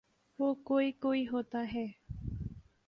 وہ 0.39 0.53
کوئی 0.53 0.91
کوئی 0.91 1.27
ہوتا 1.27 1.65
ہے۔ 1.73 1.85